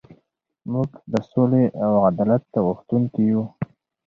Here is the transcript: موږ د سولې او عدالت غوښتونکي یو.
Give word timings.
موږ 0.71 0.89
د 1.11 1.13
سولې 1.31 1.65
او 1.83 1.93
عدالت 2.09 2.45
غوښتونکي 2.65 3.21
یو. 3.31 3.43